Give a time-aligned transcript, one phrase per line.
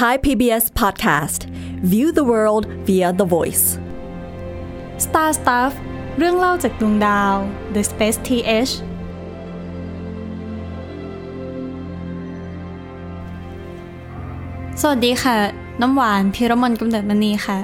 [0.00, 1.40] Thai PBS Podcast
[1.92, 3.64] View the world via the voice
[5.04, 5.72] Star Stuff
[6.18, 7.34] เรื่องเล่าจากดวงดาว
[7.74, 8.72] The Space TH
[14.80, 15.36] สวัสดีค่ะ
[15.80, 17.58] น้ำหวานพิรมนกำเนิดมณีค่ะ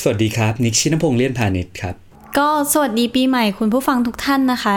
[0.00, 1.94] สวัสดีครับ นิกชินพงษ์เลี่ยนพาณิชย์ครับ
[2.38, 4.66] ก็สวัสดีปีใหม่คุณผู้ฟังทุกท่านนะค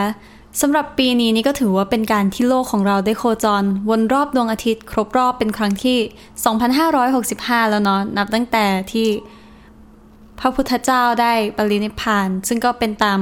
[0.60, 5.98] สำหรับปีนี้นี่ก็ถือว่าเป็นการที่โลกของเราได้โคจร วนรอบดวงอาทิตย์ ครบรอบเป็นครั้งที่
[7.04, 9.08] 2565 แล้วเนาะนับตั้งแต่ที่
[10.38, 13.20] พระพุทธเจ้าได้ปรินิพพาน ซึ่งก็เป็นตาม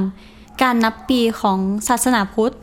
[0.61, 2.55] การนับปีของศาสนาพุทธ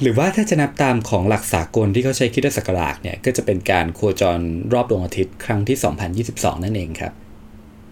[0.00, 4.40] หรือว่าถ้าจะนับตามของหลักสากลที่เขาใช้คริดศักราชเนี่ยก็จะเป็นการโคจร
[4.72, 5.76] รอบดวงอาทิตย์ครั้งที่
[6.24, 7.12] 2022 นั่นเองครับ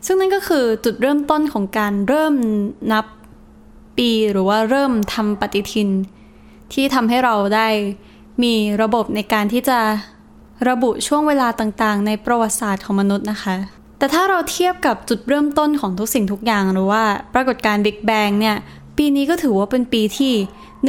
[0.07, 2.35] ซึ่งนั่นก็คือจุดเริ่มต้นของการเริ่ม
[2.93, 3.07] นับ
[3.99, 5.89] ปีหรือว่าเริ่มทำปฏิทิน
[6.73, 7.69] ที่ทำให้เราได้
[8.43, 9.79] มีระบบในการที่จะ
[10.69, 13.57] ระบุช่วงเวลาต่างๆ ในประวัติศาสตร์ของมนุษย์นะคะ
[13.99, 17.03] แต่ถ้าเราเทียบกับจุดเริ่มต้นของทุกสิ่งทุกอย่างหรือว่า
[17.35, 18.57] ปรากฏการณ์บิ๊กแบงเนี่ย
[18.97, 20.33] ปีนี้ก็ถือว่าเป็นปีที่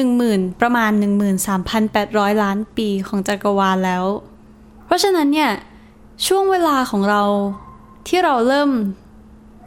[0.03, 0.91] 10,000 ประมาณ
[1.67, 4.03] 13,800 ล้านปีของจักรวาลแล้ว
[4.85, 5.51] เพราะฉะนั้นเนี่ย
[6.27, 7.23] ช่วงเวลาของเรา
[8.07, 8.69] ที่เราเริ่ม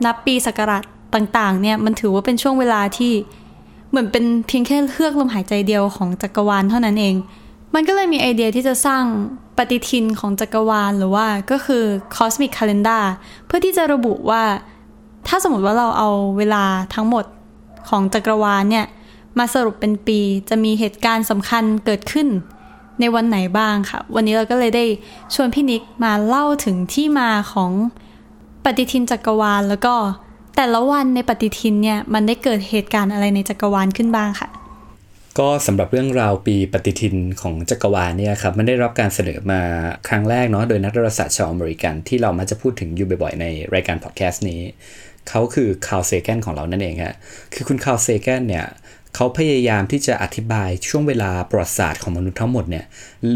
[0.04, 0.82] นับปีศักราช
[1.16, 3.12] ต่างๆ เนี่ยมันถือว่าเป็นช่วงเวลาที่
[3.90, 7.14] เหมือนเป็นเพียงแค่เฮือกลมหายใจเดียวของจักรวาลเท่านั้นเอง
[7.74, 9.04] มันก็เลยมีไอเดียที่จะสร้าง
[9.56, 11.84] ปฏิทินของจักรวาลหรือว่าก็คือ
[12.16, 13.04] cosmic calendar
[13.46, 14.42] เพื่อที่จะระบุว่า
[15.28, 17.24] ถ้าสมมติว่าเราเอาเวลาทั้งหมด
[17.88, 18.86] ของจักรวาลเนี่ย
[19.38, 22.28] มาสรุปเป็นปีจะมีเหตุการณ์สำคัญเกิดขึ้น
[23.00, 24.84] ในวันไหนบ้างค่ะ วันนี้เราก็เลยได้
[25.34, 27.70] ชวนพี่นิกมาเล่าถึงที่มาของ
[28.64, 29.94] ปฏิทินจักรวาล แล้วก็
[30.56, 34.48] แต่ละวันในปฏิทินเนี่ยมันได้เกิดเหตุการณ์อะไรในจักรวาลขึ้นบ้างค่ะ
[35.38, 39.60] ก็สำหรับเรื่องราวปีปฏิทินของจักรวาลเนี่ยครับมันได้รับการเสนอมา
[40.08, 44.60] ครั้งแรกเนาะโดยนักดาราศาสตร์ชาวอเมริกันที่เรามักจะพูดถึงอยู่บ่อยๆ ในรายการพอดแคสต์นี้
[45.28, 47.14] เขาคือคาร์ลเซแกนของเรานั่นเองฮะ
[47.54, 48.66] คือคุณคาร์ลเซแกนเนี่ย
[49.14, 52.84] เขาพยายามที่จะอธิบายช่วงเวลาประวัติศาสตร์ของมนุษย์ทั้งหมดเนี่ย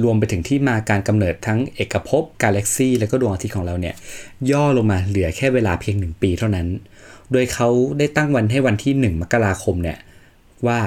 [0.02, 3.94] รวมไปถึงที่มาการกำเนิดทั้งเอกภพกาแล็กซีแล้วก็ดวงอาทิตย์ของเราเนี่ย
[4.50, 6.66] ย่อลงมาเหลือแค่เวลาเพียงหนึ่งปีเท่านั้น
[7.32, 7.68] โดยเขา
[7.98, 9.98] ได้ตั้งวันให้วันที่ 1 มกราคมเนี่ย
[10.66, 10.78] ว่า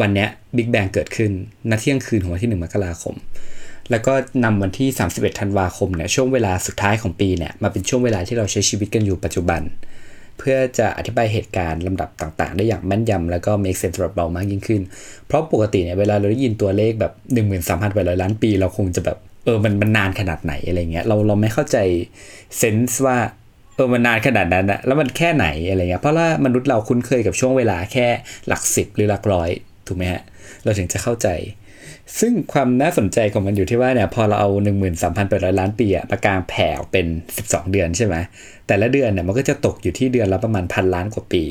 [0.00, 1.30] วันเนี้ยบิ๊กแบงเกิดขึ้น
[1.70, 3.14] ณเที่ยงคืนของวันที่ 1 มกราคม
[3.90, 4.12] แล้วก็
[4.44, 9.62] นำวันที่ 31 ธันวาคมเนี่ยช่วงเวลาสุดท้ายของปีเนี่ยมาเป็นช่วงเวลาที่เราใช้ชีวิตกันอยู่ปัจจุบัน
[10.38, 14.82] เพื่อจะอธิบายเหตุการณ์ลำดับต่างๆ ได้อย่างแม่นยำแล้วก็ make sense สำหรับเรามากยิ่งขึ้น
[15.26, 17.12] เพราะปกติเนี่ยเวลาเราได้ยินตัวเลขแบบ
[17.66, 21.76] 13,800ล้านปี เราคงจะแบบเออมันมันนานขนาดไหนอะไรเงี้ยเราเราไม่เข้าใจ
[22.58, 23.16] เซนส์ว่า
[23.74, 28.06] เออมันนานขนาดนั้นนะแล้วมันแค่ไหนอะไรเงี้ยเพราะว่ามนุษย์เราคุ้นเคยกับช่วงเวลาแค่
[28.48, 29.50] หลักสิบหรือหลักร้อย
[29.86, 30.22] ถูกไหมฮะ
[30.64, 31.28] เราถึงจะเข้าใจ
[32.20, 34.50] ซึ่งความน่าสนใจของมันอยู่ที่ว่าเนี่ยพอเราเอา
[35.04, 37.06] 13,800 ล้านปีอะมากางแผ่เป็น
[37.38, 38.16] 12 เดือนใช่ไหม
[38.66, 41.44] แต่ละเดือนเนี่ยมันก็จะตกอยู่ที่เดือนละประมาณพันล้านกว่าปี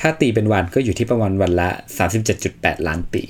[0.00, 1.68] ถ้าตีเป็นวันก็อยู่ที่ประมาณวันละ
[2.28, 3.22] 37.8 ล้านปี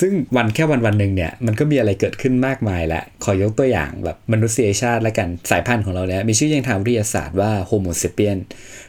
[0.00, 8.38] ซึ่งวันแค่วันวันหนึ่งเนี่ยมันก็มีอะไรเกิดขึ้นมากมายแหละขอยกตัวอย่างแบบมนุษยชาติแล้วกันสายพันธุ์ของเราเนี่ยมีชื่อยังทางวิทยาศาสตร์ว่าโฮโมเซเปียน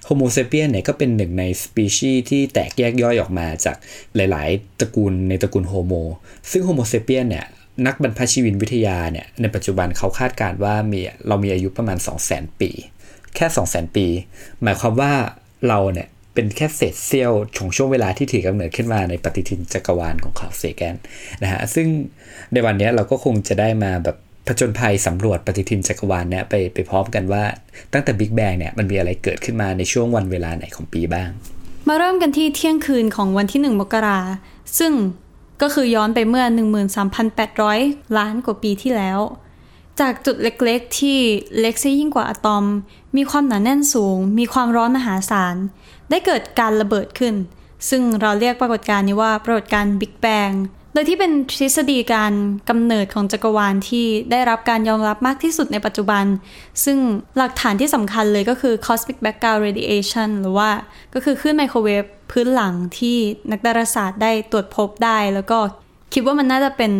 [0.06, 3.76] โฮโมเซเปียนเนี่ยก็เป็นหนึ่งในสปีชีส์ที่แตกแยกย่อยออกมาจาก
[4.16, 5.94] หลาย ๆ ตระกูลในตระกูลโฮโม
[6.52, 7.46] ซึ่งโฮโมเซเปียนเนี่ย
[7.86, 12.72] นักบรรพชีวินวิทยาเนี่ยในปัจจุบันเขาคาดการณ์ว่ามีเรามีอายุประมาณ 2 0 0 0 0 0 ปี
[13.36, 14.08] แค่ 2 0 0 0 0 0 ปี
[14.62, 15.14] หมายความว่า
[15.68, 20.96] เราเนี่ย เป็นแค่เศษเสี้ยวของช่วงเวลาที่ถือกำเนิดขึ้นมาในปฏิทินจักรวาลของคาร์ลเซแกน
[21.44, 21.88] นะฮะซึ่ง
[22.54, 24.18] ในวันนี้เราก็คงจะได้มาแบบ
[24.48, 27.44] ผจญภัยสำรวจปฏิทินจักรวาลเนี่ยไปไปพร้อมกันว่า
[27.94, 31.30] ตั้งแต่บิ๊กแบงเนี่ยมันมีอะไรเกิดขึ้นมาในช่วงวันเวลาไหนของปีบ้าง
[31.88, 34.20] มาเริ่มกันที่เที่ยงคืนของวันที่ 1 มกรา
[34.80, 34.94] ซึ่ง
[35.62, 36.46] ก็คือย้อนไปเมื่อ
[37.52, 39.20] 13,800 ล้านกว่าปีที่แล้ว
[40.00, 41.18] จากจุดเล็กๆ ที่
[41.60, 42.66] เล็กซะยิ่งกว่าอะตอม
[43.18, 45.56] มีความหนาแน่นสูง มีความร้อนมหาศาล
[46.10, 47.36] ได้เกิดการระเบิดขึ้น
[47.90, 50.52] ซึ่งเราเรียกปรากฏการณ์นี้ว่าปรากฏการณ์บิ๊กแบง
[50.94, 52.34] โดยที่เป็นทฤษฎีการ
[52.70, 56.24] กำเนิดของจักรวาลที่ได้รับการยอมรับมากที่สุดในปัจจุบัน
[56.86, 56.98] ซึ่ง
[57.38, 60.70] หลักฐานที่สำคัญเลยก็คือ cosmic background radiation หรือว่า
[61.14, 63.18] ก็คือคลื่นไมโครเวฟพื้นหลังที่
[63.52, 65.60] นักดาราศาสตร์ได้ตรวจพบได้ แล้วก็
[66.14, 66.92] คิดว่ามันน่าจะเป็น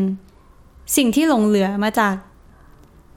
[0.98, 2.14] สิ่งที่หลงเหลือมาจาก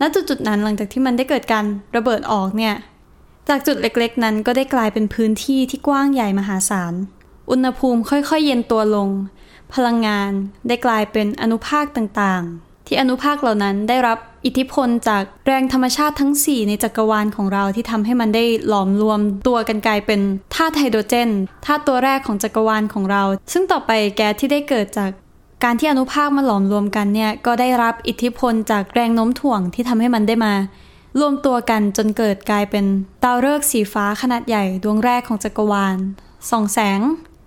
[0.00, 1.64] ณจุดๆนั้นหลังจากที่มันได้เกิดการ
[1.96, 2.74] ระเบิดออกเนี่ย
[3.48, 6.94] จากจุดเล็กๆ นั้นก็ได้กลายเป็นพื้นที่ที่กว้างใหญ่มหาศาล
[7.50, 9.08] อุณหภูมิค่อยๆ เย็นตัวลง
[9.74, 10.30] พลังงาน
[10.68, 20.20] ได้กลายเป็นอนุภาคต่างๆ ที่อนุภาคเหล่านั้นได้รับอิทธิพลจากแรงธรรมชาติทั้ง 4 ในจักรวาลของเราที่ทำให้มันได้หลอมรวมตัวกันกลายเป็น
[20.54, 21.30] ธาตุไฮโดรเจน
[21.66, 23.22] ธาตุตัวแรกของจักรวาลของเรา
[23.52, 25.10] ซึ่งต่อไปแก๊สที่ได้เกิดจาก
[25.64, 30.54] การที่อนุภาคมาหลอมรวมกันเนี่ยก็ได้รับอิทธิพลจากแรงโน้มถ่วงที่ทำให้มันได้มา
[31.18, 32.84] รวมตัวกันจนเกิดกลายเป็น
[33.24, 35.96] ดาวฤกษ์สีฟ้าขนาดใหญ่ดวงแรกของจักรวาล
[36.50, 37.00] ส่องแสง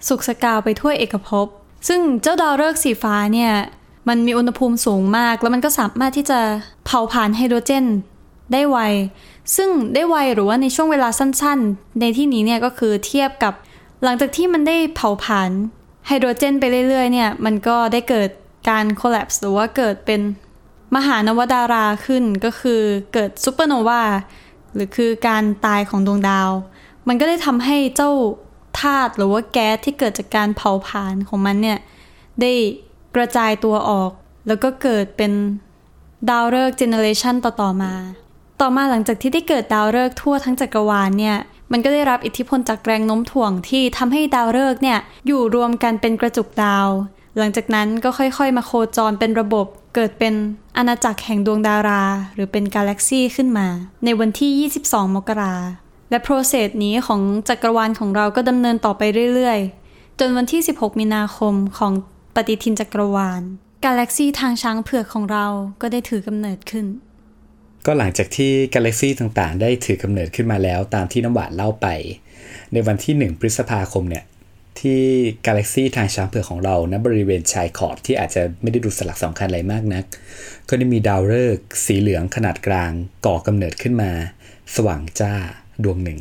[0.07, 1.47] สุกสกาวไปทั่วเอกภพ
[1.87, 3.51] ซึ่งเจ้าดาวฤกษ์สีฟ้าเนี่ย
[4.07, 6.39] มันมีอุณหภูมิสูงมาก แล้วมันก็สามารถที่จะ
[6.85, 7.85] เผาผลาญไฮโดรเจน
[8.53, 8.77] ได้ไว
[9.55, 13.53] ซึ่งได้ไวหรือว่าในช่วงเวลาสั้นๆ ในที่นี้เนี่ยก็คือเทียบกับ
[14.03, 15.49] หลังจากที่มันได้เผาผลาญ
[16.07, 18.29] ไฮโดรเจนไปเรื่อยๆเนี่ยมันก็ได้เกิด
[18.69, 20.21] การ collapse หรือว่าเกิดเป็น
[20.95, 22.81] มหานวดาราขึ้นก็คือ
[23.13, 24.03] เกิดซูเปอร์โนวา
[24.73, 26.49] หรือคือการตายของดวงดาว
[27.07, 28.11] มันก็ได้ทำให้เจ้า
[28.79, 31.79] ธาตุหรือว่าแก๊สที่เกิดจากการเผาผลาญของมันเนี่ย
[32.41, 32.51] ได้
[33.15, 34.11] กระจายตัวออก
[34.47, 35.31] แล้วก็เกิดเป็น
[36.29, 37.93] ดาวฤกษ์ generation ต่อๆมา
[38.61, 41.37] ต่อมาหลังจากที่ได้เกิดดาวฤกษ์ทั่วทั้งจักรวาลเนี่ย
[41.71, 46.87] มันก็ได้รับอิทธิพลจากแรงโน้มถ่วงที่ทำให้ดาวฤกษ์เนี่ยอยู่รวมกันเป็นกระจุกดาว
[47.37, 50.33] หลังจากนั้นก็ค่อยๆ มาโคจรเป็นระบบ เกิดเป็น
[50.77, 52.03] อาณาจักรแห่งดวงดารา
[52.33, 53.67] หรือเป็นกาแล็กซีขึ้นมา
[54.05, 55.55] ในวันที่ 22 มกรา
[56.09, 59.01] และโปรเซสนี้ของจักรวาลของเราก็ดำเนินต่อไป
[59.33, 61.93] เรื่อยๆ จนวันที่ 16 มีนาคมของ
[62.35, 63.41] ปฏิทินจักรวาล
[63.85, 65.45] กาแล็กซีทางช้างเผือกของเรา
[65.81, 66.85] ก็ได้ถือกำเนิดขึ้น
[67.85, 71.87] ก็หลังจากที่กาแล็กซีต่างๆ ได้ถือกำเนิดขึ้นมาแล้วตามที่น้ำหวานเล่าไป
[72.73, 74.23] ในวันที่ 1 พฤษภาคมเนี่ย
[74.81, 75.03] ที่
[75.45, 80.05] กาแล็กซีทางช้างเผือกของเราณบริเวณชายขอบที่อาจจะไม่ได้ดูสลักสำคัญอะไรมากนัก
[80.69, 82.91] ก็ได้มีดาวฤกษ์สีเหลืองขนาดกลาง
[83.25, 84.11] ก่อกำเนิดขึ้นมา
[84.75, 85.33] สว่างจ้า
[85.83, 86.19] ดวงหนึ่ง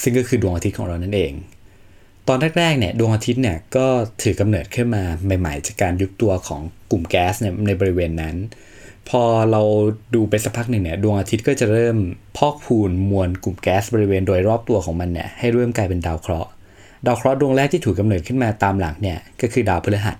[0.00, 1.32] ซึ่งก็คือดวงอาทิตย์ของเรานั่นเอง
[2.28, 3.86] ตอนแรกๆเนี่ยดวงอาทิตย์เนี่ยก็
[4.22, 6.60] ถือกำเนิดขึ้นมาใหม่ๆจากการยุบตัวของ
[6.90, 8.36] กลุ่มแก๊สเนี่ยในบริเวณนั้น
[9.08, 9.62] พอเรา
[10.14, 11.96] ดูไปสักพักหนึ่งเนี่ยดวงอาทิตย์ก็จะเริ่ม
[12.36, 16.50] พอกพูนมวลกลุ่มแก๊สบริเวณโดยรอบตัวของมันเนี่ยให้เริ่มกลายเป็นดาวเคราะห์
[17.06, 20.16] ดาวเคราะห์ดวงแรกที่ถูกกำเนิดขึ้นมาตามหลังเนี่ยก็คือดาวพฤหัส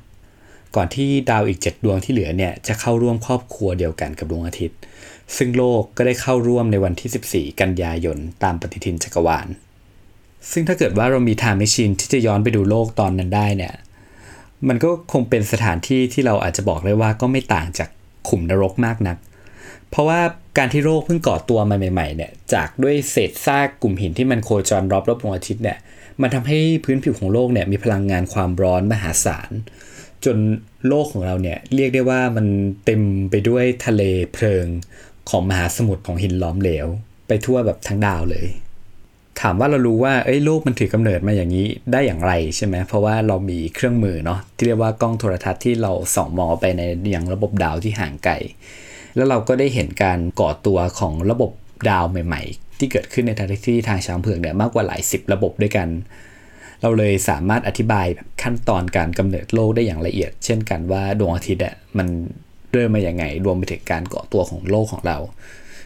[0.77, 4.79] ก่อนที่ดาวอีก 7 ดวงที่เหลือเนี่ยจะเข้าร่วมครอบครัวเดียวกันกับดวงอาทิตย์
[5.37, 9.47] ซึ่งโลกก็ได้เข้าร่วมในวันที่ 14 กันยายนตามปฏิทินจักรวาล
[10.53, 13.75] ซึ่งถ้าเกิดว่าเรามี time machine ที่จะย้อนไปดูโลกตอนนั้นได้เนี่ย
[14.69, 17.89] มันก็คงเป็นสถานที่ที่เราอาจจะบอกได้ว่าก็ไม่ต่างจาก
[18.29, 19.17] ขุมนรกมากนัก
[19.91, 20.21] เพราะว่า
[20.57, 25.79] การที่โลกเพิ่งก่อตัวมาใหม่ๆเนี่ยจากด้วยเศษซากกลุ่มหินที่มันโคจรรอบรอบดวงอาทิตย์เนี่ย
[26.21, 29.51] มันทำให้พื้นผิวของโลกเนี่ยมีพลังงานความร้อนมหาศาล
[30.25, 30.37] จน
[30.89, 32.47] โลกของเราเนี่ยเรียกได้ว่ามัน
[32.85, 33.01] เต็ม
[33.31, 34.03] ไปด้วยทะเล
[34.35, 34.67] เพลิง
[35.31, 36.87] ของมหาสมุทรของหินล้อมเหลว
[37.29, 38.47] ไปทั่วแบบทั้งดาวเลย
[39.41, 46.83] ถามว่าเรารู้ว่าเอ้ยโลกมันถือกำเนิดมาอย่างนี้ได้อย่างไรใช่ไหมเพราะว่าเรามีเครื่องมือเนาะที่เรียกว่ากล้องโทรทัศน์ที่เราส่องมองไปใน
[47.15, 48.35] ยังระบบดาวที่ห่างไกล
[49.17, 51.51] แล้วเราก็ได้เห็นการก่อตัวของระบบ
[51.91, 55.89] ดาวใหม่ ๆ ที่เกิดขึ้นในทางที่ทางช้างเผือกเนี่ยมากกว่าหลายสิบระบบด้วยกัน
[56.83, 58.07] เราเลยสามารถอธิบาย
[58.43, 62.09] ขั้นตอนการกำเนิดโลกได้อย่างละเอียด เช่นกันว่าดวงอาทิตย์อะมัน
[62.73, 65.19] เริ่มมาอย่างไง รวมไปถึงการก่อตัวของโลกของเรา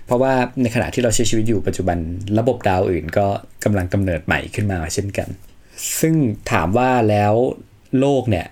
[0.07, 1.99] เพราะว่าในขณะที่เราใช้ชีวิตอยู่ปัจจุบัน
[2.39, 3.27] ระบบดาวอื่นก็
[3.65, 5.29] กำลังกำเนิดใหม่ขึ้นมาเช่นกัน
[6.01, 6.15] ซึ่ง
[6.51, 7.35] ถามว่าแล้ว
[8.01, 8.47] โลกเนี่ย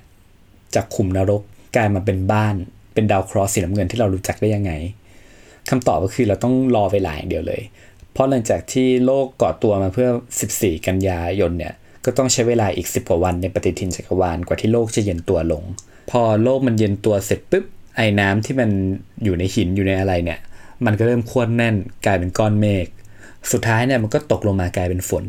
[0.75, 1.43] จากขุมนรก
[1.77, 2.55] กลายมาเป็นบ้าน
[2.99, 4.73] เป็นดาวเคราะห์สีน้ำเงินที่เรารู้จักได้ยังไง
[5.71, 7.63] คำตอบก็คือเราต้องรอเวลาอย่างเดียวเลย
[8.13, 10.09] เพราะหลังจากที่โลกก่อตัวมาเพื่อ
[10.47, 11.75] 14 กันยายนเนี่ย
[12.05, 15.63] ก็ต้องใช้เวลาอีก 10 กว่าวันในปฏิทินจักรวาลกว่าที่โลกจะเย็นตัวลง
[16.11, 17.65] พอโลกมันเย็นตัวเสร็จปุ๊บ
[17.97, 18.71] ไอ้น้ำที่มัน
[19.25, 20.41] อยู่ในหินอยู่ในอะไรเนี่ย
[20.85, 22.87] มันก็เริ่มข้วนแน่นกลายเป็นก้อนเมฆ
[23.53, 25.25] สุดท้ายเนี่ยมันก็ตกลงมากลายเป็นฝน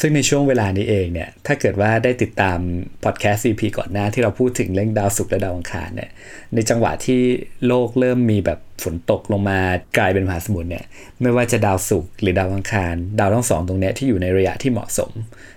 [0.00, 2.58] ซึ่งในช่วงเวลานี้เองเนี่ย ถ้าเกิดว่าได้ติดตาม
[3.04, 6.10] พอดแคสต์ CP ก่อนหน้าที่เราพูดถึงเรื่องดาวศุกร์และดาวอังคารเนี่ย
[6.54, 7.20] ในจังหวะที่
[7.66, 9.60] โลกเริ่มมีแบบฝนตกลงมา
[9.98, 10.84] กลายเป็นมหาสมุทรเนี่ย
[11.20, 15.10] ไม่ว่าจะดาวศุกร์หรือดาวอังคาร ดาวทั้งสองตรงเนี้ยที่อยู่ในระยะที่เหมาะสม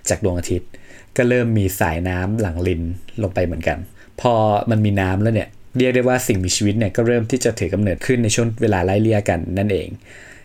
[0.08, 0.68] จากดวงอาทิตย์
[1.16, 2.82] ก็เริ่มมีสายน้ำหลั่งลิน
[3.22, 3.78] ลงไปเหมือนกัน
[4.20, 4.32] พอ
[4.70, 9.88] มันมีน้ำแล้วเนี่ยเรียกได้ว่าสิ่งมีชีวิตเนี่ยก็เริ่มที่จะถือกำเนิดขึ้นในช่วงเวลาไล่เลี่ยกันนั่นเอง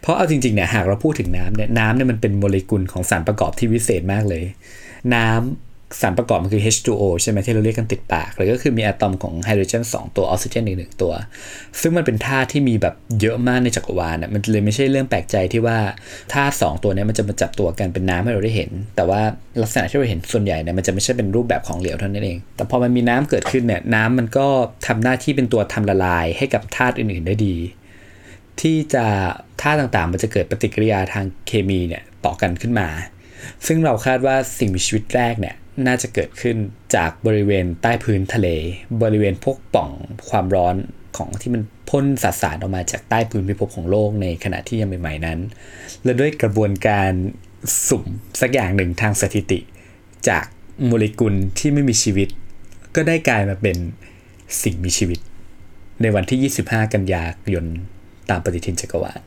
[0.01, 4.43] เพราะเอาจริงๆเนี่ยหากเราพูดถึงน้ำเนี่ยน้ำเนี่ยมันเป็นโมเลกุลของสารประกอบที่วิเศษมากเลย
[5.15, 11.13] น้ำสารประกอบมันคือ H2O ใช่ไหมที่เราเรียกกันติดปากหรือก็คือมีอะตอมของไฮโดรเจน2 ตัวออกซิเจนอีกหนึ่งตัว
[11.81, 15.77] ซึ่งมันเป็นธาตุที่มีแบบเยอะมากในจักรวาลน่ะมันเลยไม่ใช่เรื่องแปลกใจที่ว่า
[16.33, 19.21] ธาตุสองตัวนี้มันจะมาจับตัวกันเป็นน้ำให้เราได้เห็น แต่ว่า
[19.61, 24.47] ลักษณะที่เราเห็นส่วนใหญ่เนี่ยมันจะไม่ใช่เป็นรูปแบบของเหลวเท่านั้นเอง แต่พอมันมีน้ำเกิดขึ้นเนี่ยน้ำมันก็
[24.87, 27.55] ทำหน้าที่เป็นตัวทำละลายให้กับธาตุอื่นๆได้ดี
[28.61, 29.05] ที่จะ
[29.61, 32.87] ธาตุต่างๆ มันจะเกิดปฏิกิริยาทางเคมีเนี่ยต่อกันขึ้นมา
[33.67, 35.55] ซึ่งเราคาดว่าสิ่งมีชีวิตแรกเนี่ย
[35.87, 36.57] น่าจะเกิดขึ้น
[36.95, 38.47] จากบริเวณใต้พื้นทะเล
[39.03, 39.91] บริเวณพวกป่อง
[40.29, 40.75] ความร้อน
[41.17, 45.39] ของที่มันพ่นสสารออกมาจากใต้พื้นพิภพของโลกในขณะที่ยังใหม่ๆนั้น
[46.03, 47.11] และด้วยกระบวนการ
[47.87, 48.03] สุ่ม
[48.41, 49.59] สักอย่างหนึ่งทางสถิติ
[50.29, 50.45] จาก
[50.85, 52.29] โมเลกุลที่ไม่มีชีวิต
[52.95, 53.77] ก็ได้กลายมาเป็น
[54.63, 55.19] สิ่งมีชีวิต
[56.01, 57.65] ในวันที่ 25 กันยายน
[58.31, 59.21] ตามปฏิทินจักรวาล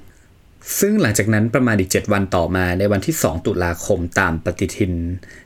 [0.78, 4.92] ซึ่งหลังจากนั้นประมาณอีก 7 วันต่อมาในวันที่ 2 ตุลาคมตามปฏิทิน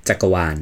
[0.09, 0.57] จักรวาล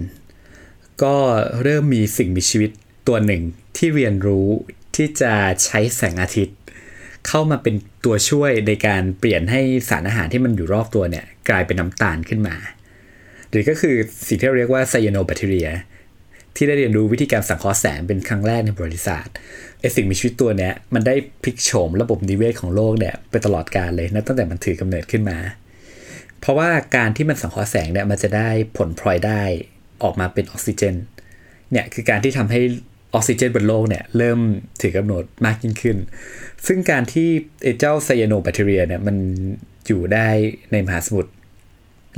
[1.03, 1.17] ก็
[1.63, 2.71] เริ่มมีสิ่งมีชีวิต
[3.09, 3.43] ตัวหนึ่ง
[3.77, 4.49] ที่เรียนรู้
[4.97, 5.35] ที่จะ
[5.65, 6.57] ใช้แสงอาทิตย์
[7.29, 7.75] เข้ามาเป็น
[8.05, 12.57] ตัวช่วยในการเปลี่ยนให้สารอาหารที่มันอยู่รอบตัวเนี่ยกลายเป็นน้ำตาลขึ้นมา
[13.51, 15.69] หรือก็คือสิ่งที่เราเรียกว่าไซยาโนแบคทีเรีย
[16.57, 19.35] ที่ได้เรียนรู้วิธีการสังเคราะห์แสงเป็นครั้งแรกในประวัติศาสตร์
[19.81, 25.39] ไอสิ่งมีชีวิตตัวเนี้ยมันได้พลิกโฉมระบบนิเวศของโลกเนี่ยไปตลอดกาลเลยนับตั้งแต่มันถือกำเนิดขึ้นมา
[26.41, 29.43] เพราะว่าการที่มันสังเคราะห์แสงเนี่ยมันจะได้ผลพลอยได้
[30.03, 30.95] ออกมาเป็นออกซิเจน
[31.71, 32.61] เนี่ยคือการที่ทำให้
[33.15, 34.39] ออกซิเจนบนโลกเนี่ยเริ่ม
[34.81, 35.97] ถือกำเนิดมากยิ่งขึ้น
[36.67, 37.29] ซึ่งการที่
[37.63, 39.17] ไอเจ้าไซยาโนแบคทีเรียเนี่ยมัน
[39.87, 40.29] อยู่ได้
[40.73, 41.31] ในมหาสมุทร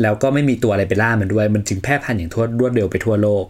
[0.02, 3.47] แล้วก็ไม่มีตัวอะไรไปล่ามันด้วย มันจึงแพร่พันธุ์อย่างทั่วรวดเร็วไปทั่วโลก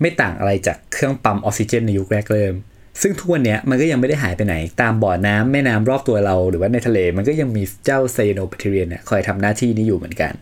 [0.00, 2.54] ไม่ต่างอะไรจากเครื่องปั๊มออกซิเจนในยุคแรกเริ่ม
[3.02, 10.32] ซึ่งทุกวันนี้มันก็ยังไม่ได้หายไปไหน ตามบ่อน้ำแม่น้ำรอบตัวเรา หรือว่าในทะเลมันก็ยังมีเจ้าไซยาโนแบคทีเรียเนี่ยคอยทำหน้าที่นี้อยู่เหมือนกัน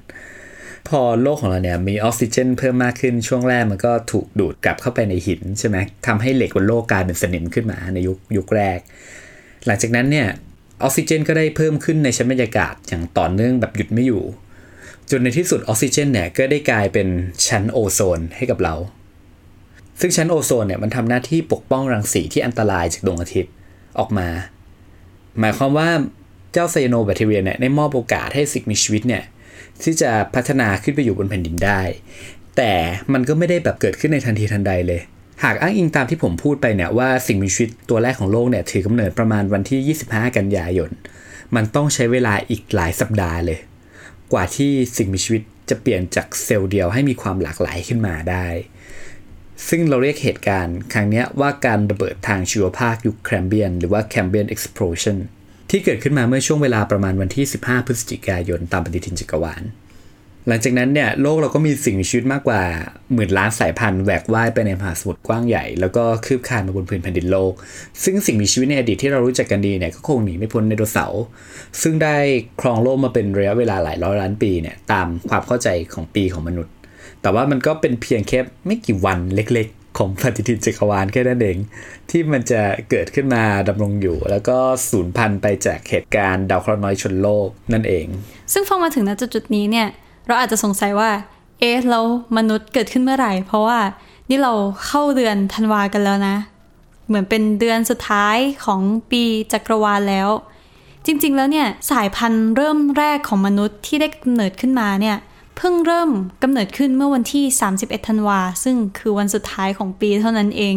[0.88, 8.78] พอโลกของเราเนี่ยมีออกซิเจนเพิ่มมากขึ้นช่วงแรกมันก็ถูกดูดกลับเข้าไปในหินใช่ไหมทำให้เหล็กบนโลกกลายเป็นสนิมขึ้นมาในยุคยุคแรก
[9.66, 10.28] หลังจากนั้นเนี่ย
[10.82, 14.22] ออกซิเจนก็ได้เพิ่มขึ้นในชั้นบรรยากาศอย่างต่อเนื่องแบบหยุดไม่อยู่
[15.10, 17.08] จนในที่สุดออกซิเจนเนี่ยก็ได้กลายเป็น
[17.46, 18.74] ชั้นโอโซนให้กับเรา
[20.00, 23.52] ซึ่งชั้นโอโซนเนี่ยมันทำหน้าที่ปกป้องรังสีที่อันตรายจากดวงอาทิตย์
[23.98, 24.28] ออกมา
[25.40, 25.88] หมายความว่า
[26.52, 29.22] เจ้าไซโนแบคทีเรียเนี่ยได้มอบโอกาสให้สิ่งมีชีวิตเนี่ย
[29.82, 31.80] ที่จะพัฒนาขึ้นไปอยู่บนแผ่นดินได้
[32.56, 32.72] แต่
[33.12, 35.00] มันก็ไม่ได้แบบเกิดขึ้นในทันทีทันใดเลย
[35.44, 40.90] หากอ้างอิงตามที่ผมพูดไปเนี่ยว่าสิ่งมีชีวิตตัวแรกของโลกเนี่ยถือกำเนิดประมาณวันที่ 25 กันยายน
[41.54, 43.58] มันต้องใช้เวลาอีกหลายสัปดาห์เลย
[44.32, 48.46] กว่าที่สิ่งมีชีวิตจะเปลี่ยนจากเซลล์เดียวให้มีความหลากหลายขึ้นมาได้
[49.68, 55.18] ซึ่งเราเรียกเหตุการณ์ครั้งนี้ว่าการระเบิดทางชีวภาคยุคแคมเบียนหรือว่า Cambrian explosion
[55.70, 59.64] ที่เกิดขึ้นมาเมื่อช่วงเวลาประมาณวันที่ 15 พฤศจิกายนตามปฏิทินจักรวาล
[60.48, 62.62] หลังจากนั้นเนี่ยโลกเราก็มีสิ่งมีชีวิตมากกว่า
[63.14, 67.52] หมื่นล้านสายพันธุ์แหวกว่ายไปในมหาสมุทรกว้างใหญ่ แล้วก็คืบคลานมาบนพื้นแผ่นดินโลก
[68.04, 71.22] ซึ่งสิ่งมีชีวิตในอดีตที่เรารู้จักกันดีเนี่ยก็คงหนีไม่พ้นไดโนเสาร์
[71.82, 72.16] ซึ่งได้
[72.60, 76.72] ครองโลกมาเป็นระยะเวลาหลายร้อยล้านปีเนี่ยตามความเข้าใจของปีของมนุษย์
[77.22, 81.56] แต่ว่ามันก็เป็นเพียงแค่ไม่กี่วันเล็กๆ ของปฏิทินจักรวาลแค่นั้นเอง
[82.10, 82.60] ที่มันจะ
[82.90, 84.56] เกิดขึ้นมาดำรงอยู่ แล้วก็
[84.90, 88.06] สูญพันธุ์ไปจากเหตุการณ์ดาวเคราะห์น้อยชนโลกนั่นเอง
[88.52, 89.88] ซึ่งพอมาถึงณจุดนี้เนี่ย
[90.26, 91.10] เราอาจจะสงสัยว่า
[91.60, 92.04] เอ๊ะแล้ว
[92.36, 93.78] มนุษย์เกิดขึ้นเมื่อไหร่ เพราะว่า
[94.28, 94.52] นี่เรา
[94.86, 96.36] เข้าเดือนธันวากันแล้วนะ
[97.08, 99.22] เหมือนเป็นเดือนสุดท้ายของปี
[99.52, 100.28] จักรวาลแล้ว
[101.06, 105.16] จริงๆแล้วเนี่ยสายพันธุ์เริ่มแรกของมนุษย์ที่ได้กำเนิดขึ้นมาเนี่ย
[105.58, 106.10] เพิ่งเริ่ม
[106.42, 107.44] กำเนิดขึ้นเมื่อวันที่
[107.76, 110.76] 31 ธันวา ซึ่งคือวันสุดท้ายของปีเท่านั้นเอง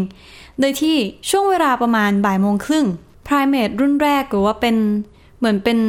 [0.59, 0.95] โดยที่
[1.29, 2.85] ช่วงเวลาประมาณบ่ายโมงครึ่ง
[3.27, 4.75] พรเม e รุ่นแรกหรือว่าเป็น
[5.37, 5.79] เหมือนเป็น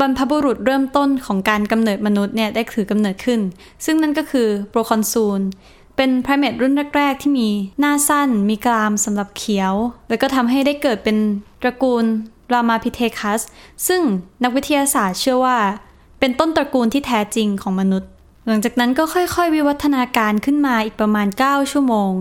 [0.00, 3.40] บรรพบุรุษเริ่มต้นของการกำเนิดมนุษย์เนี่ยได้ถือกำเนิดขึ้น
[3.84, 5.40] ซึ่งนั่นก็คือโปรคอนซูล
[5.96, 7.48] เป็นไพรเมตรุ่นแรก ๆ ที่มี
[7.80, 9.74] หน้าสั้น มีกรามสำหรับเขียว
[10.08, 11.16] แล้วก็ทำให้ได้เกิดเป็น
[11.62, 12.04] ตระกูล
[12.52, 13.40] รามาพิเทคัส
[13.86, 14.00] ซึ่ง
[14.42, 15.58] นักวิทยาศาสตร์เชื่อว่า
[16.24, 18.10] เป็นต้นตระกูลที่แท้จริงของมนุษย์
[18.46, 22.12] หลังจากนั้นก็ค่อยๆ วิวัฒนาการขึ้นมาอีกประมาณ 9 ชั่วโมง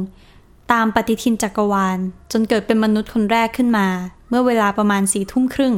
[0.72, 1.98] ตามปฏิทินจักรวาล
[2.32, 3.88] จนเกิดเป็นมนุษย์คนแรกขึ้นมา
[4.30, 5.76] เมื่อเวลาประมาณสี่ทุ่มครึ่ง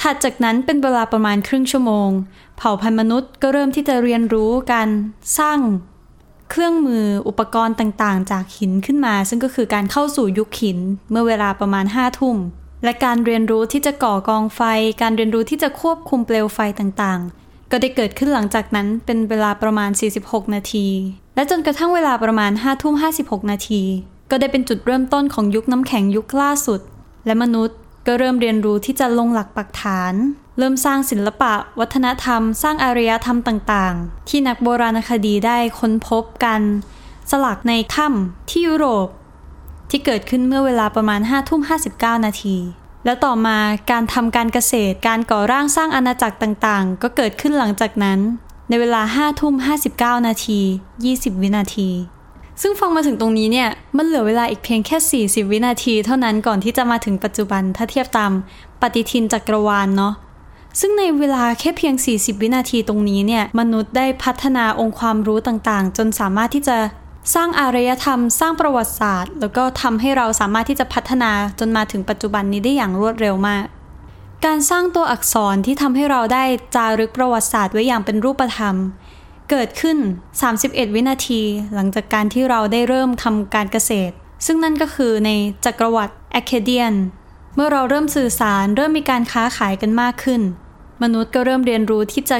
[0.00, 2.10] ถัดจากนั้นเป็นเวลาประมาณครึ่งชั่วโมง
[2.56, 4.88] เผ่าพันธุ์มนุษย์ก็เริ่มที่จะเรียนรู้การ
[5.38, 5.58] สร้าง
[6.50, 10.78] เครื่องมืออุปกรณ์ต่างๆ จากหินขึ้นมา ซึ่งก็คือการเข้าสู่ยุคหิน
[11.10, 12.36] เมื่อเวลาประมาณห้าทุ่ม
[12.84, 14.60] และการเรียนรู้ที่จะก่อกองไฟ
[15.02, 17.37] การเรียนรู้ที่จะควบคุมเปลวไฟต่างๆ
[17.70, 20.86] ก็ได้เกิดขึ้นหลังจากนั้นเป็นเวลาประมาณ 46 นาที
[21.34, 23.82] และจนกระทั่งเวลาประมาณ5ทุ่ม56 นาที
[24.30, 26.80] ก็ได้เป็นจุดเริ่มต้นของยุคน้ำแข็งยุคล่าสุด
[27.26, 30.14] และมนุษย์ก็เริ่มเรียนรู้ที่จะลงหลักปักฐาน
[30.58, 36.60] เริ่มสร้างศิลปะ วัฒนธรรม สร้างอารยธรรมต่างๆ ที่นักโบราณคดีได้ค้นพบกัน
[37.30, 39.08] สลักในถ้ำที่ยุโรป
[39.90, 41.60] ที่เกิดขึ้นเมื่อเวลาประมาณ5ทุ่ม
[41.94, 42.56] 59 นาที
[43.08, 43.58] แล้วต่อมา
[43.90, 48.18] การทำการเกษตรการก่อร่างสร้างอาณาจักรต่างๆ ก็เกิดขึ้นหลังจากนั้น
[48.68, 49.54] ในเวลา5ทุ่ม
[49.90, 50.60] 59 นาที
[51.00, 51.88] 20 วินาที
[52.62, 58.32] ซึ่งฟังมาถึงตรงนี้เนี่ย มันเหลือเวลาอีกเพียงแค่ 40 วินาที เท่านั้นก่อนที่จะมาถึงปัจจุบันถ้าเทียบตาม
[58.80, 60.14] ปฏิทินจักรวาลเนาะ
[60.80, 66.76] ซึ่งในเวลาแค่เพียง 40 วินาทีตรงนี้เนี่ย มนุษย์ได้พัฒนาองค์ความรู้ต่างๆ จนสามารถที่จะ
[67.34, 73.66] สร้างอารยธรรม สร้างประวัติศาสตร์ แล้วก็ทำให้เราสามารถที่จะพัฒนาจนมาถึงปัจจุบันนี้ได้อย่างรวดเร็วมาก
[74.46, 76.44] การสร้างตัวอักษรที่ทำให้เราได้
[76.74, 78.76] จารึกประวัติศาสตร์ไว้อย่างเป็นรูปธรรม
[79.50, 79.98] เกิดขึ้น
[80.46, 81.42] 31 วินาที
[81.74, 84.14] หลังจากการที่เราได้เริ่มทำการเกษตร
[84.46, 85.30] ซึ่งนั่นก็คือใน
[85.64, 86.94] จักรวรรดิแอคเคเดียน
[87.54, 90.42] เมื่อเราเริ่มสื่อสารเริ่มมีการค้าขายกันมากขึ้น
[91.02, 92.38] มนุษย์ก็เริ่มเรียนรู้ที่จะ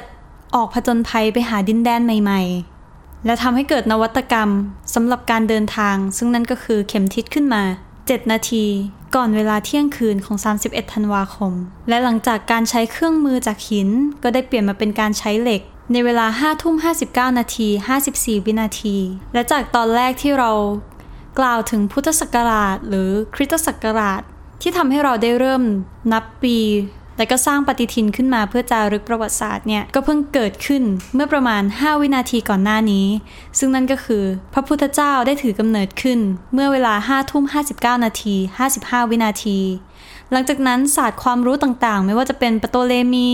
[0.54, 2.77] ออกผจญภัยไปหาดินแดนใหม่ ๆ
[3.26, 4.50] และทำให้เกิดนวัตกรรม
[4.94, 7.62] สำหรับการเดินทาง ซึ่งนั่นก็คือเข็มทิศขึ้นมา
[7.96, 8.66] 7 นาที
[9.14, 11.52] ก่อนเวลาเที่ยงคืนของ 31 ธันวาคม
[11.88, 13.88] และหลังจากการใช้เครื่องมือจากหิน
[14.22, 15.60] ก็ได้เปลี่ยนมาเป็นการใช้เหล็ก
[15.92, 16.74] ในเวลา5ทุ่ม
[17.08, 17.68] 59 นาที
[18.02, 18.96] 54 วินาที
[19.32, 20.50] และจากตอนแรกที่เรา
[21.38, 24.22] กล่าวถึงพุทธศักราช หรือคริสตศักราช
[24.62, 25.62] ที่ทำให้เราได้เริ่ม
[26.12, 26.58] นับปี
[27.18, 30.82] และก็สร้างปฏิทินขึ้นมาเพื่อจารึกประวัติศาสตร์เนี่ยก็เพิ่งเกิดขึ้น
[31.14, 33.06] เมื่อประมาณ 5 วินาทีก่อนหน้านี้
[33.58, 36.18] ซึ่งนั่นก็คือพระพุทธเจ้าได้ถือกำเนิดขึ้น
[36.54, 37.44] เมื่อเวลา5ทุ่ม
[37.74, 38.36] 59 นาที
[38.74, 39.58] 55 วินาที
[40.30, 43.30] หลังจากนั้นศาสตร์ความรู้ต่างๆ ไม่ว่าจะเป็นปโตเลมี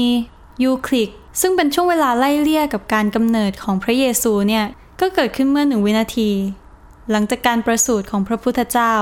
[0.62, 1.10] ยูคลิก
[1.40, 4.64] ซึ่งเป็นช่วงเวลาไล่เลี่ยกับการกำเนิดของพระเยซูเนี่ย
[5.00, 6.30] ก็เกิดขึ้นเมื่อหนึ่งวินาที
[7.10, 8.94] หลังจากการประสูติของพระพุทธเจ้า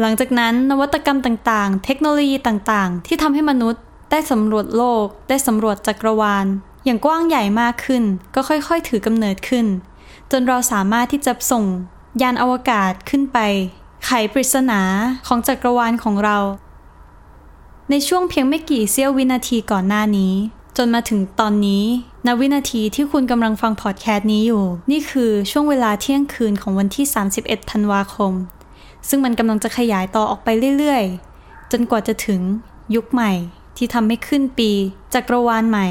[0.00, 6.46] หลังจากนั้นนวัตกรรมต่างๆ เทคโนโลยีต่างๆ ที่ทำให้มนุษย์ได้สำรวจโลก ได้สำรวจจักรวาล
[6.84, 9.66] อย่างกว้างใหญ่มากขึ้น ก็ค่อยๆ ถือกำเนิดขึ้น
[10.30, 11.64] จนเราสามารถที่จะส่ง
[12.22, 13.38] ยานอวกาศขึ้นไป
[14.06, 14.80] ไขปริศนา
[15.26, 16.38] ของจักรวาลของเรา
[17.90, 20.34] ในช่วงเพียงไม่กี่เสี้ยววินาทีก่อนหน้านี้
[20.76, 21.84] จนมาถึงตอนนี้
[22.26, 27.06] ณวินาทีที่คุณกำลังฟังพอดแคสต์นี้อยู่ นี่คือช่วงเวลาเที่ยงคืนของวันที่
[27.38, 28.32] 31 ธันวาคม
[29.08, 30.48] ซึ่งมันกำลังจะขยายต่อออกไป
[30.78, 32.40] เรื่อยๆ จนกว่าจะถึง
[32.94, 33.32] ยุคใหม่
[33.76, 34.70] ที่ทำให้ขึ้นปี
[35.14, 35.88] จักรวาลใหม่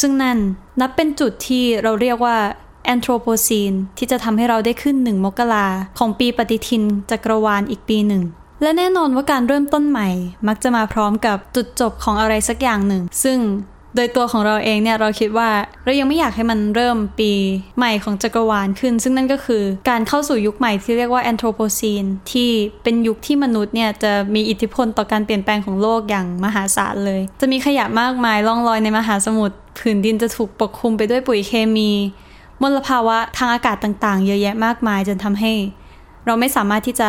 [0.00, 0.38] ซึ่งนั่น
[0.80, 2.36] นับเป็นจุดที่เราเรียกว่า
[2.84, 5.66] แอนโทรโพซีนที่จะทำให้เราได้ขึ้นหนึ่งมกรา
[5.98, 8.22] ของปีปฏิทินจักรวาลอีกปีหนึ่ง
[8.62, 10.08] และแน่นอนว่าการเริ่มต้นใหม่
[10.48, 13.38] มักจะมาพร้อมกับจุดจบของอะไรสักอย่างหนึ่ง ซึ่ง
[13.98, 15.50] ดยตัวของเราเองเนี่ยเราคิดว่า
[15.84, 17.32] เรายังไม่อยากให้มันเริ่มปี
[17.76, 22.50] ใหม่ของจักรวาลขึ้น ซึ่งนั่นก็คือการเข้าสู่ยุคใหม่ที่เรียกว่าแอนโทรโพซีนที่
[22.82, 31.90] เป็นยุคที่มนุษย์เนี่ยจะมีอิทธิพลต่อการเปลี่ยนแปลงของโลกอย่างมหาศาลเลย จะมีขยะมากมายล่องลอยในมหาสมุทรผืนดินจะถูกปกคลุมไปด้วยปุ๋ยเคมี
[32.62, 35.52] มลภาวะทางอากาศต่างๆ เยอะแยะมากมายจนทำให้
[36.26, 37.08] เราไม่สามารถที่จะ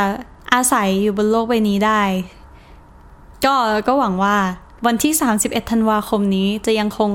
[0.53, 2.01] อาศัยอยู่บนโลกใบนี้ได้
[3.45, 3.55] ก็
[3.87, 4.37] ก็หวังว่า
[4.85, 7.11] วันที่ 31 ธันวาคมนี้จะยังคง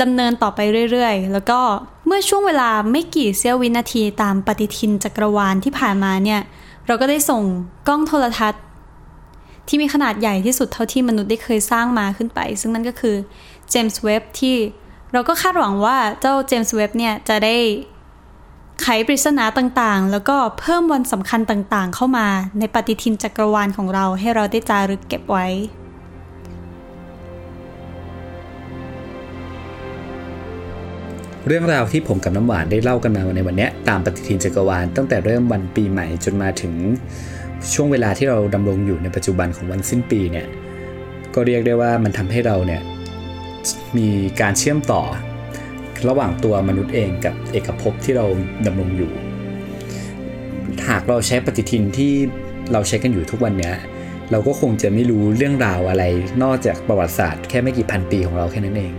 [0.00, 0.58] ดำเนินต่อไป
[0.90, 1.60] เรื่อยๆ แล้วก็
[2.06, 6.40] เมื่อช่วงเวลาไม่กี่เสี้ยววินาทีตามปฏิทินจักรวาลที่ผ่านมาเนี่ย
[6.86, 7.42] เราก็ได้ส่ง
[7.88, 8.62] กล้องโทรทัศน์
[9.68, 13.16] ที่มีขนาดใหญ่ที่สุดเท่าที่มนุษย์ได้เคยสร้างมาขึ้นไป ซึ่งนั่นก็คือ
[13.70, 14.56] เจมส์เว็บที่
[15.12, 17.56] เราก็คาดหวังว่าเจ้าเจมส์เว็บเนี่ยจะได้
[18.82, 22.26] ไขปริศนาต่างๆ แล้วก็เพิ่มวันสำคัญต่างๆ เข้ามา
[22.58, 25.46] ในปฏิทินจักรวาลของเราให้เราได้จารึกเก็บไว้
[31.46, 36.74] เรื่องราวที่ผมกับน้ำหวานได้เล่ากันมาในวันนี้ตามปฏิทินจักรวาลตั้งแต่เริ่มวันปีใหม่จนมาถึง
[37.72, 40.46] ช่วงเวลาที่เราดำรงอยู่ในปัจจุบันของวันสิ้นปีเนี่ย
[41.34, 42.82] ก็เรียกได้ว่ามันทำให้เราเนี่ย
[43.96, 44.08] มี
[44.40, 45.02] การเชื่อมต่อ
[46.08, 48.26] ระหว่างตัวมนุษย์เองกับเอกภพที่เรา
[48.66, 49.10] ดำรงอยู่
[50.88, 52.12] หากเราใช้ปฏิทินที่
[52.72, 53.70] เราใช้กันอยู่ทุกวันเนี้
[54.30, 56.04] เราก็คงจะไม่รู้เรื่องราวอะไร
[56.42, 58.92] นอกจากประวัติศาสตร์แค่ไม่กี่พันปีของเราแค่นั้นเอง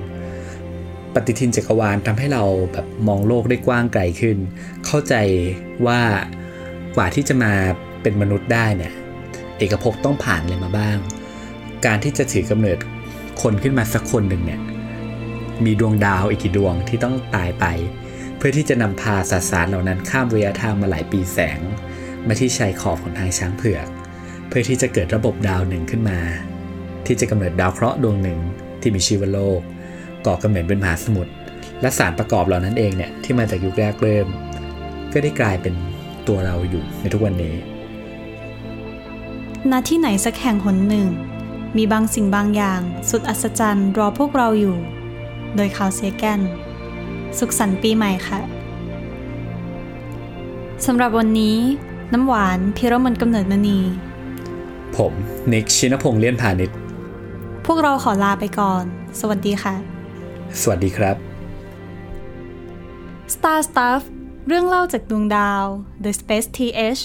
[1.15, 4.38] ปฏิทินจักรวาลทำให้เราแบบมองโลกได้กว้างไกลขึ้น
[4.86, 5.15] เข้าใจ
[5.86, 6.01] ว่า
[6.95, 7.54] กว่าที่จะมา
[8.01, 8.93] เป็นมนุษย์ได้เนี่ย
[9.58, 10.97] เอกภพต้องผ่านอะไรมาบ้าง
[11.86, 12.78] การที่จะถือกำเนิด
[13.41, 14.62] คนขึ้นมาสักคนหนึ่งเนี่ย
[15.65, 17.65] มีดวงดาวอีกกี่ดวงที่ต้องตายไป
[18.38, 21.60] เพื่อที่จะนำพาสสารเหล่านั้นข้ามระยะทางมาหลายปีแสง
[22.28, 23.88] มาที่ชายขอบของทางช้างเผือก
[24.47, 26.19] เพื่อที่จะเกิดระบบดาวหนึ่งขึ้นมา
[27.06, 28.39] ที่จะกำเนิดดาวเคราะห์ดวงหนึ่ง
[28.82, 29.62] ที่มีชื่อว่าโลก
[30.26, 31.32] ก่อกำเนิดเป็นมหาสมุทร
[31.82, 34.28] และสารประกอบเหล่านั้นเองเนี่ยที่มาจากยุคแรกเริ่ม
[35.14, 35.74] ก็ได้กลายเป็น
[36.28, 37.56] ตัวเราอยู่ในทุกวันนี้
[39.72, 41.08] ณที่ไหนสักแห่งหนหนึ่ง
[41.78, 44.78] มีบางสิ่งบางอย่าง สุดอัศจรรย์รอพวกเราอยู่
[45.56, 46.40] โดยคาวเซแกน
[47.38, 48.40] สุขสันต์ปีใหม่ค่ะ
[50.86, 51.58] สำหรับวันนี้
[52.14, 53.80] น้ำหวานพิรมนกำเนิดมณี
[54.96, 55.14] ผม
[55.52, 56.78] นิกชินพงษ์เลี้ยนพาณิชย์
[57.66, 58.84] พวกเราขอลาไปก่อน
[59.20, 59.94] สวัสดีค่ะ
[60.62, 61.15] สวัสดีครับ
[63.34, 64.02] Star Stuff
[64.48, 65.65] เรื่องเล่าจากดวงดาว
[66.04, 67.02] The Space TH